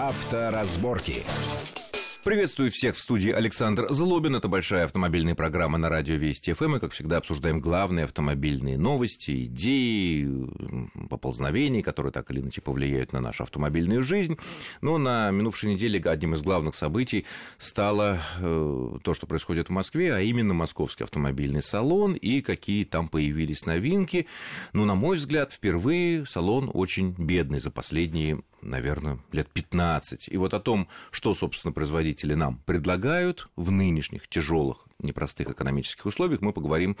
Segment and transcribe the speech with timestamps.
[0.00, 1.24] Авторазборки.
[2.24, 4.34] Приветствую всех в студии Александр Злобин.
[4.34, 6.76] Это большая автомобильная программа на радио Вести ФМ.
[6.76, 10.26] И, как всегда, обсуждаем главные автомобильные новости, идеи,
[11.10, 14.38] поползновения, которые так или иначе повлияют на нашу автомобильную жизнь.
[14.80, 17.26] Но на минувшей неделе одним из главных событий
[17.58, 23.08] стало э, то, что происходит в Москве, а именно Московский автомобильный салон и какие там
[23.08, 24.26] появились новинки.
[24.72, 30.28] Ну, на мой взгляд, впервые салон очень бедный за последние наверное, лет 15.
[30.28, 36.40] И вот о том, что, собственно, производители нам предлагают в нынешних тяжелых непростых экономических условиях,
[36.40, 36.96] мы поговорим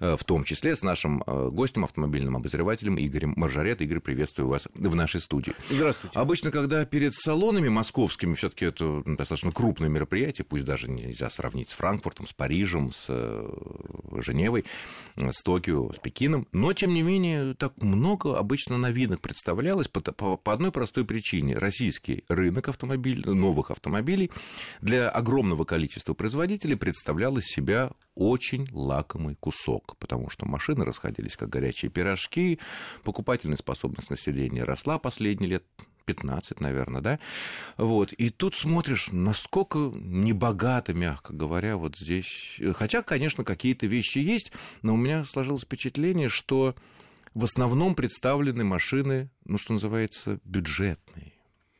[0.00, 3.80] э, в том числе с нашим э, гостем, автомобильным обозревателем Игорем Маржарет.
[3.80, 5.54] Игорь, приветствую вас в нашей студии.
[5.70, 6.18] Здравствуйте.
[6.18, 11.70] Обычно, когда перед салонами московскими, все таки это достаточно крупное мероприятие, пусть даже нельзя сравнить
[11.70, 14.64] с Франкфуртом, с Парижем, с э, Женевой,
[15.16, 20.36] с Токио, с Пекином, но, тем не менее, так много обычно новинок представлялось по, по,
[20.36, 21.56] по одной простой причине.
[21.56, 24.30] Российский рынок автомобилей, новых автомобилей
[24.80, 31.48] для огромного количества производителей представлял из себя очень лакомый кусок, потому что машины расходились как
[31.48, 32.58] горячие пирожки,
[33.04, 35.64] покупательная способность населения росла последние лет
[36.04, 37.18] 15, наверное, да?
[37.76, 38.12] Вот.
[38.12, 42.60] И тут смотришь, насколько небогато, мягко говоря, вот здесь.
[42.74, 46.74] Хотя, конечно, какие-то вещи есть, но у меня сложилось впечатление, что
[47.34, 51.31] в основном представлены машины, ну, что называется, бюджетные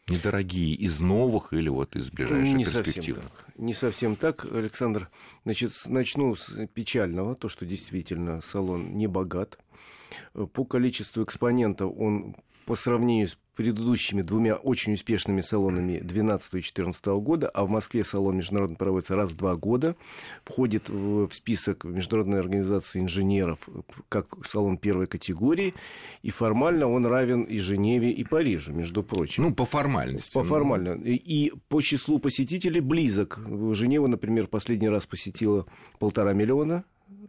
[0.08, 3.16] недорогие из новых или вот из ближайших не перспектив?
[3.16, 3.58] Совсем так.
[3.58, 5.10] Не совсем так, Александр.
[5.44, 9.58] Значит, начну с печального, то, что действительно салон не богат.
[10.32, 17.06] По количеству экспонентов он по сравнению с предыдущими двумя очень успешными салонами 2012 и 2014
[17.06, 19.94] года, а в Москве салон международный проводится раз в два года,
[20.44, 23.58] входит в список Международной организации инженеров
[24.08, 25.74] как салон первой категории,
[26.22, 29.42] и формально он равен и Женеве, и Парижу, между прочим.
[29.42, 30.32] Ну, по формальности.
[30.32, 30.92] По формально.
[31.04, 33.38] И по числу посетителей близок.
[33.72, 35.66] Женева, например, последний раз посетила
[35.98, 36.84] полтора миллиона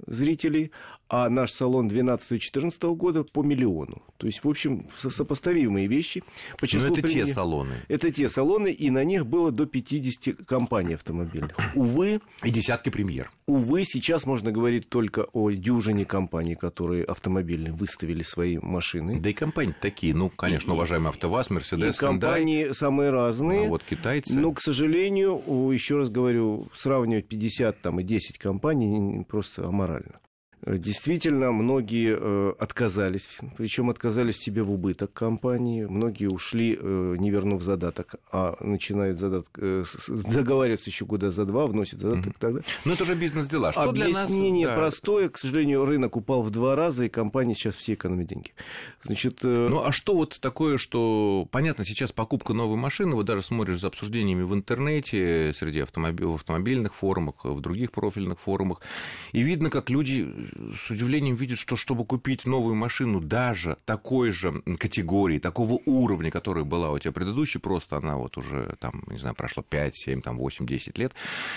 [0.08, 0.72] зрителей,
[1.10, 4.02] а наш салон 12-14 года по миллиону.
[4.18, 6.24] То есть, в общем, сопоставимые вещи.
[6.60, 7.14] По числу Но это при...
[7.14, 7.76] те салоны.
[7.88, 11.56] Это те салоны, и на них было до 50 компаний автомобильных.
[11.76, 12.20] Увы...
[12.44, 13.32] И десятки премьер.
[13.46, 19.20] Увы, сейчас можно говорить только о дюжине компаний, которые автомобильные выставили свои машины.
[19.20, 22.74] Да и компании такие, ну, конечно, уважаемый АвтоВАЗ, Мерседес, И компании Hyundai.
[22.74, 23.68] самые разные.
[23.68, 24.34] А вот китайцы.
[24.34, 29.93] Но, к сожалению, еще раз говорю, сравнивать 50 там, и 10 компаний просто аморально.
[29.94, 30.33] Э,
[30.66, 37.62] действительно, многие э, отказались, причем отказались себе в убыток компании, многие ушли, э, не вернув
[37.62, 39.60] задаток, а начинают задаток,
[40.08, 42.40] договариваться еще года за два, вносят задаток mm-hmm.
[42.40, 42.62] тогда.
[42.86, 43.72] Ну, это уже бизнес-дела.
[43.72, 47.76] Что Объяснение для нас, простое, к сожалению, рынок упал в два раза, и компании сейчас
[47.76, 48.52] все экономят деньги.
[49.04, 53.80] Значит, ну, а что вот такое, что, понятно, сейчас покупка новой машины, вот даже смотришь
[53.80, 58.82] за обсуждениями в интернете, среди автомобилей, в автомобильных форумах, в других профильных форумах,
[59.32, 64.62] и видно, как люди с удивлением видят, что чтобы купить новую машину даже такой же
[64.80, 69.36] категории, такого уровня, которая была у тебя предыдущей, просто она вот уже там, не знаю,
[69.36, 71.14] прошло 5, 7, там 8, 10 лет,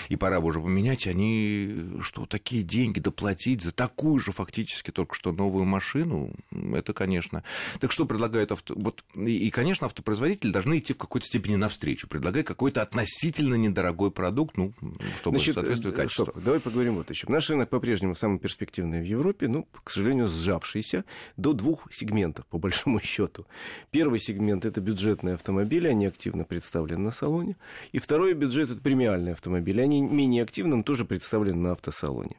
[0.09, 5.15] и пора бы уже поменять, они что, такие деньги доплатить за такую же фактически только
[5.15, 7.43] что новую машину, это, конечно...
[7.79, 8.73] Так что предлагают авто...
[8.75, 14.57] Вот, и, конечно, автопроизводители должны идти в какой-то степени навстречу, предлагая какой-то относительно недорогой продукт,
[14.57, 14.73] ну,
[15.21, 16.25] чтобы Значит, соответствовать э, качеству.
[16.25, 17.11] Стоп, давай поговорим вот.
[17.27, 21.03] Наш рынок по-прежнему самый перспективный в Европе, ну, к сожалению, сжавшийся
[21.35, 23.45] до двух сегментов, по большому счету.
[23.91, 27.57] Первый сегмент– это бюджетные автомобили, они активно представлены на салоне.
[27.91, 32.37] И второй бюджет– это премиальные автомобили, они менее активно, но тоже представлены на автосалоне.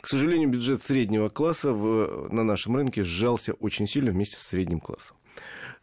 [0.00, 4.80] К сожалению, бюджет среднего класса в, на нашем рынке сжался очень сильно вместе с средним
[4.80, 5.16] классом.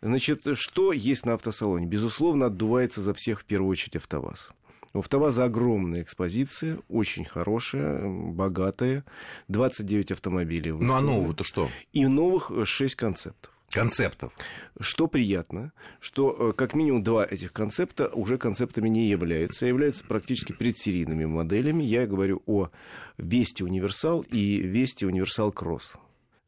[0.02, 1.88] Значит, что есть на автосалоне?
[1.88, 4.52] Безусловно, отдувается за всех в первую очередь АвтоВАЗ.
[4.98, 9.06] У АвтоВАЗа огромная экспозиция, очень хорошая, богатая.
[9.48, 10.72] 29 автомобилей.
[10.72, 11.70] Ну а нового-то что?
[11.94, 13.54] И новых 6 концептов.
[13.70, 14.34] Концептов.
[14.80, 20.04] Что приятно, что э, как минимум два этих концепта уже концептами не являются, а являются
[20.04, 21.84] практически предсерийными моделями.
[21.84, 22.70] Я говорю о
[23.20, 25.94] Вести Универсал и Вести Универсал Кросс.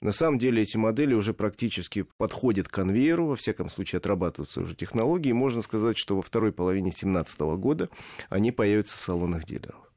[0.01, 4.74] На самом деле эти модели уже практически подходят к конвейеру, во всяком случае отрабатываются уже
[4.75, 5.34] технологии.
[5.34, 7.90] можно сказать, что во второй половине 2017 года
[8.30, 9.90] они появятся в салонах дилеров.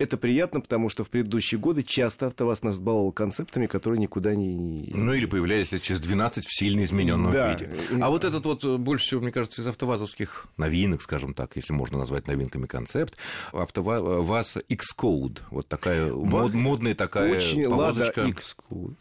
[0.00, 4.90] Это приятно, потому что в предыдущие годы часто АвтоВАЗ нас баловал концептами, которые никуда не...
[4.94, 7.52] Ну, или появлялись лет через 12 в сильно измененном да.
[7.52, 7.70] виде.
[8.00, 11.74] А вот этот вот, э, больше всего, мне кажется, из автовазовских новинок, скажем так, если
[11.74, 13.18] можно назвать новинками концепт,
[13.52, 15.40] АвтоВАЗ Xcode.
[15.50, 18.20] Вот такая мод, модная такая Очень повозочка.
[18.20, 18.94] Лада Xcode.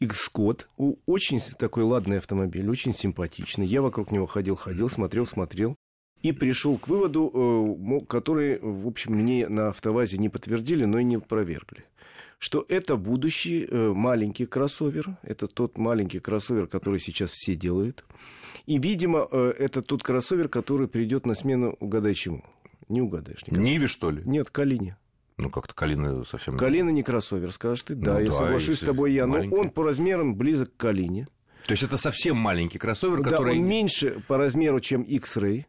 [0.00, 0.68] X-код.
[1.06, 3.66] Очень такой ладный автомобиль, очень симпатичный.
[3.66, 5.76] Я вокруг него ходил, ходил, смотрел, смотрел.
[6.22, 11.04] и пришел к выводу, э, который, в общем, мне на автовазе не подтвердили, но и
[11.04, 11.84] не опровергли
[12.38, 18.04] что это будущий э, маленький кроссовер, это тот маленький кроссовер, который сейчас все делают.
[18.66, 22.44] И, видимо, э, это тот кроссовер, который придет на смену, угадай чему.
[22.88, 23.44] Не угадаешь.
[23.46, 23.66] Никогда.
[23.66, 24.22] Ниве, что ли?
[24.24, 24.96] Нет, Калине.
[25.38, 26.56] Ну, как-то Калина совсем...
[26.56, 27.94] Калина не кроссовер, скажешь ты.
[27.94, 29.26] Да, ну, я да, соглашусь с тобой я.
[29.26, 29.54] Маленький.
[29.54, 31.28] Но он по размерам близок к Калине.
[31.66, 33.58] То есть это совсем маленький кроссовер, да, который...
[33.58, 35.66] он меньше по размеру, чем X-Ray.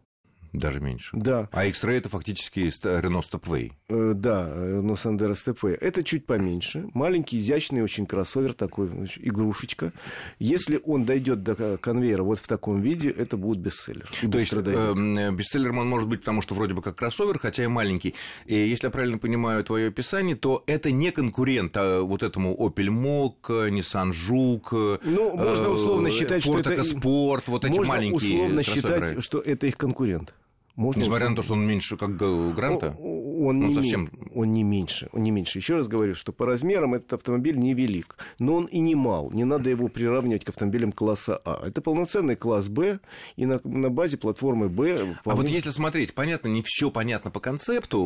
[0.54, 1.16] Даже меньше.
[1.18, 1.50] Да.
[1.52, 3.72] А X-Ray это фактически Renault Stepway.
[3.90, 5.78] Э, да, Renault Sandero Stepway.
[5.80, 6.90] Это чуть поменьше.
[6.94, 9.94] Маленький, изящный очень кроссовер, такой игрушечка.
[10.40, 14.10] Если он дойдет до конвейера вот в таком виде, это будет бестселлер.
[14.22, 17.64] И То есть э, бестселлером он может быть, потому что вроде бы как кроссовер, хотя
[17.64, 18.16] и маленький.
[18.46, 22.88] И если я правильно понимаю твое описание, то это не конкурент а вот этому Opel
[22.88, 26.82] Mokka, Nissan Juke, ну, можно условно считать, Ford что это...
[26.82, 29.06] Sport, вот эти можно маленькие условно кроссоверы.
[29.06, 30.34] считать, что это их конкурент.
[30.78, 32.96] Можно Несмотря на то, что он меньше, как Гранта?
[33.00, 34.12] Он, ну, не, совсем...
[34.36, 35.10] он не меньше.
[35.12, 35.58] Он не меньше.
[35.58, 38.16] Еще раз говорю, что по размерам этот автомобиль невелик.
[38.38, 39.32] Но он и не мал.
[39.32, 41.68] Не надо его приравнивать к автомобилям класса А.
[41.68, 43.00] Это полноценный класс Б.
[43.38, 45.16] И на, на базе платформы Б...
[45.26, 47.98] А вот если смотреть, понятно, не все понятно по концепту,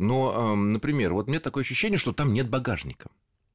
[0.00, 3.08] но, например, вот у меня такое ощущение, что там нет багажника.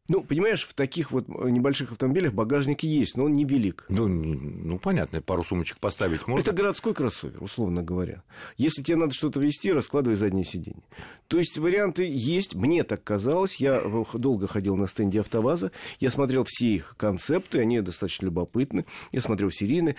[0.09, 3.85] Ну, понимаешь, в таких вот небольших автомобилях багажник есть, но он невелик.
[3.89, 6.41] Ну, ну понятно, пару сумочек поставить можно.
[6.41, 8.23] Это городской кроссовер, условно говоря.
[8.57, 10.81] Если тебе надо что-то вести, раскладывай заднее сиденье.
[11.27, 13.57] То есть варианты есть, мне так казалось.
[13.57, 13.83] Я
[14.13, 18.85] долго ходил на стенде АвтоВАЗа, я смотрел все их концепты, они достаточно любопытны.
[19.11, 19.95] Я смотрел серийные.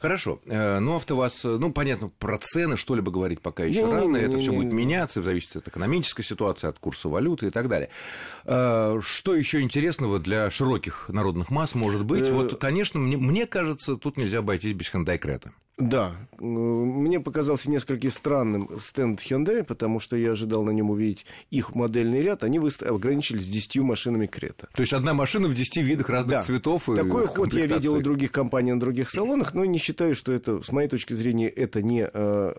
[0.00, 0.40] Хорошо.
[0.46, 4.16] Э, ну, АвтоВАЗ, ну, понятно, про цены что-либо говорить пока еще не, рано.
[4.16, 7.88] Не, это все будет меняться, зависит от экономической ситуации, от курса валюты и так далее.
[8.44, 12.28] Э, что что еще интересного для широких народных масс может быть?
[12.28, 15.52] Э, вот, конечно, мне, мне кажется, тут нельзя обойтись без Hyundai Creta.
[15.78, 21.74] Да, мне показался несколько странным стенд Hyundai, потому что я ожидал на нем увидеть их
[21.74, 22.44] модельный ряд.
[22.44, 24.68] Они ограничились 10 машинами Крета.
[24.74, 26.42] То есть одна машина в 10 видах разных да.
[26.42, 26.90] цветов.
[26.90, 30.30] И Такой ход я видел у других компаний на других салонах, но не считаю, что
[30.32, 32.52] это, с моей точки зрения, это не э,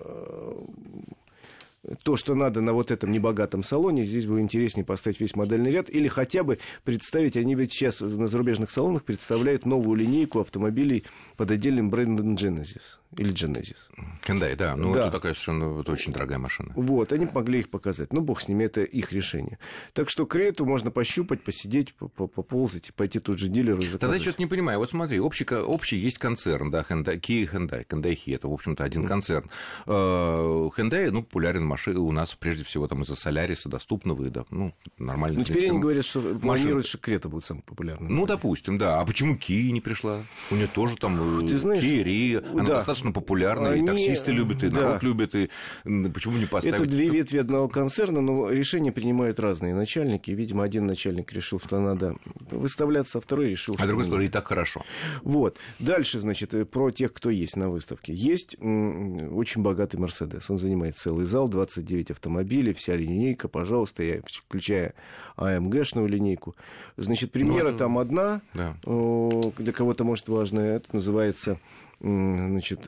[2.03, 5.89] то, что надо на вот этом небогатом салоне, здесь было интереснее поставить весь модельный ряд
[5.89, 11.05] или хотя бы представить, они ведь сейчас на зарубежных салонах представляют новую линейку автомобилей
[11.37, 13.77] под отдельным брендом Genesis или Genesis.
[14.23, 14.75] Hyundai, да.
[14.75, 15.03] Ну, да.
[15.03, 16.73] это такая совершенно это очень дорогая машина.
[16.75, 18.11] Вот, они могли их показать.
[18.11, 19.59] Ну, бог с ними, это их решение.
[19.93, 24.01] Так что Крету можно пощупать, посидеть, поползать, пойти тут же дилеру заказать.
[24.01, 24.79] Тогда что-то не понимаю.
[24.79, 28.83] Вот смотри, общий, общий есть концерн, да, Hyundai, Kia Hyundai, Hyundai Kia, это, в общем-то,
[28.83, 29.49] один концерн.
[29.85, 34.45] Э, Hyundai, ну, популярен машина у нас, прежде всего, там из-за Соляриса доступного и, да,
[34.49, 35.39] ну, нормально.
[35.39, 38.13] Ну, теперь они говорят, что планируют, что Крета будет самым популярным.
[38.13, 38.99] Ну, допустим, да.
[38.99, 40.23] А почему Kia не пришла?
[40.51, 42.75] У нее тоже там Ты знаешь, Kia Rio, она да.
[42.75, 43.83] достаточно популярна, они...
[43.83, 44.81] и таксисты любят, и да.
[44.81, 45.49] народ любит, и
[45.83, 46.79] почему не поставить?
[46.79, 50.31] Это две ветви одного концерна, но решения принимают разные начальники.
[50.31, 52.15] Видимо, один начальник решил, что надо
[52.51, 53.83] выставляться, а второй решил, а что...
[53.83, 54.83] А другой сказал, и так хорошо.
[55.23, 55.57] Вот.
[55.79, 58.13] Дальше, значит, э, про тех, кто есть на выставке.
[58.13, 60.49] Есть очень богатый Мерседес.
[60.49, 61.47] Он занимает целый зал,
[61.83, 64.93] 29 автомобилей, вся линейка, пожалуйста, я, включая
[65.35, 66.55] АМГшную линейку.
[66.97, 68.75] Значит, премьера ну, там одна, да.
[68.83, 70.77] для кого-то, может, важная.
[70.77, 71.59] Это называется
[71.99, 72.87] значит,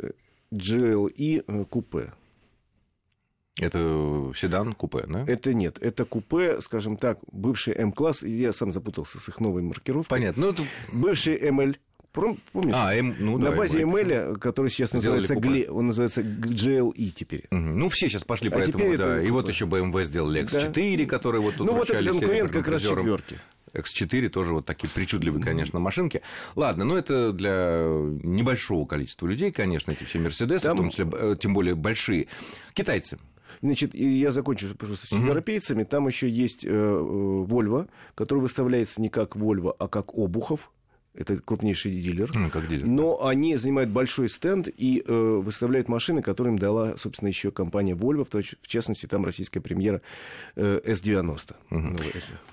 [0.52, 2.14] GLE э, купе.
[3.58, 5.24] Это седан купе, да?
[5.26, 10.10] Это нет, это купе, скажем так, бывший М-класс, я сам запутался с их новой маркировкой.
[10.10, 10.48] Понятно.
[10.48, 10.64] Ну, это...
[10.92, 11.78] Бывший ML,
[12.52, 12.76] Помнишь?
[12.76, 17.46] А, М, ну, На да, базе ML, который сейчас называется, Гли, он называется GLE теперь.
[17.52, 17.60] Угу.
[17.60, 19.22] Ну, все сейчас пошли а по этому, да.
[19.22, 21.06] И вот еще BMW сделали X4, да.
[21.06, 23.38] который вот тут Ну, вот это конкурент как раз четверки.
[23.74, 26.22] X4 тоже вот такие причудливые, конечно, машинки.
[26.56, 27.86] Ладно, но это для
[28.24, 30.78] небольшого количества людей, конечно, эти все Мерседесы, Там...
[30.78, 32.28] в том числе, э, тем более большие.
[32.74, 33.20] Китайцы.
[33.62, 35.26] Значит, я закончу просто с угу.
[35.26, 35.84] европейцами.
[35.84, 40.72] Там еще есть э, Volvo, который выставляется не как Volvo, а как Обухов
[41.18, 42.32] это крупнейший дилер.
[42.36, 42.86] Ну, как дилер.
[42.86, 47.94] Но они занимают большой стенд и э, выставляют машины, которые им дала, собственно, еще компания
[47.94, 50.02] Volvo, в, точ- в частности, там российская премьера
[50.56, 51.56] э, S90.
[51.72, 51.96] Угу.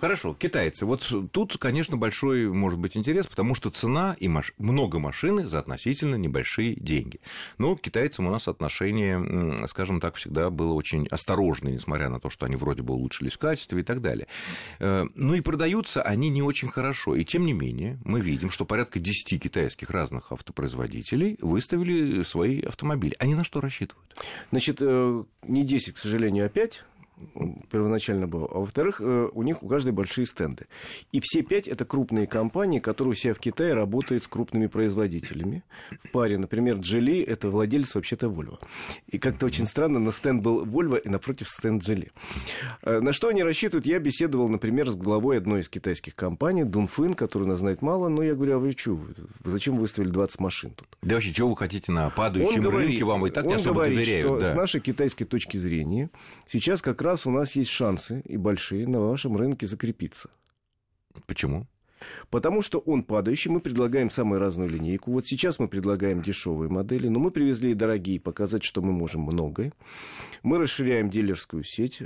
[0.01, 0.87] Хорошо, китайцы.
[0.87, 4.53] Вот тут, конечно, большой может быть интерес, потому что цена и маш...
[4.59, 7.21] много машины за относительно небольшие деньги.
[7.59, 12.31] Но к китайцам у нас отношение, скажем так, всегда было очень осторожное, несмотря на то,
[12.31, 14.29] что они вроде бы улучшились в качестве и так далее.
[14.79, 17.17] Э, ну и продаются они не очень хорошо.
[17.17, 23.17] И тем не менее, мы видим, что порядка 10 китайских разных автопроизводителей выставили свои автомобили.
[23.19, 24.15] Они на что рассчитывают?
[24.51, 26.85] Значит, э, не 10, к сожалению, а 5
[27.71, 28.49] первоначально был.
[28.51, 30.67] А во-вторых, э, у них у каждой большие стенды.
[31.13, 35.63] И все пять это крупные компании, которые у себя в Китае работают с крупными производителями.
[36.05, 38.59] В паре, например, Джили это владелец вообще-то Volvo.
[39.09, 42.13] И как-то очень странно, на стенд был Volvo и напротив стенд Джили.
[42.83, 43.87] Э, на что они рассчитывают?
[43.87, 48.23] Я беседовал, например, с главой одной из китайских компаний, Дунфин, которую нас знает мало, но
[48.23, 48.99] я говорю, а вы что,
[49.45, 50.89] зачем вы выставили 20 машин тут?
[51.03, 53.05] Да вообще, чего вы хотите на падающем он рынке?
[53.05, 54.27] Вам и так не особо говорит, доверяют.
[54.27, 54.53] Что да.
[54.53, 56.11] С нашей китайской точки зрения,
[56.49, 60.31] сейчас как раз у нас есть шансы, и большие, на вашем рынке закрепиться.
[61.27, 61.67] Почему?
[62.31, 65.13] Потому что он падающий, мы предлагаем самую разную линейку.
[65.13, 69.23] Вот сейчас мы предлагаем дешевые модели, но мы привезли и дорогие, показать, что мы можем
[69.23, 69.73] многое.
[70.43, 72.03] Мы расширяем дилерскую сеть.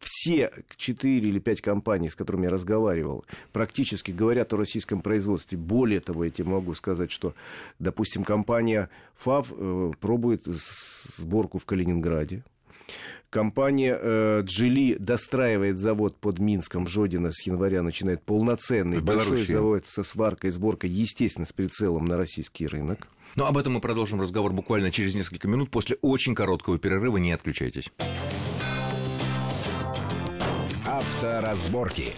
[0.00, 5.56] Все четыре или пять компаний, с которыми я разговаривал, практически говорят о российском производстве.
[5.56, 7.34] Более того, я тебе могу сказать, что,
[7.78, 12.42] допустим, компания ФАВ э, пробует сборку в Калининграде.
[13.34, 20.04] Компания э, Джили достраивает завод под Минском, Жодина с января начинает полноценный большой завод со
[20.04, 23.08] сваркой, сборкой, естественно, с прицелом на российский рынок.
[23.34, 27.16] Но об этом мы продолжим разговор буквально через несколько минут после очень короткого перерыва.
[27.16, 27.90] Не отключайтесь.
[30.86, 32.12] Авторазборки.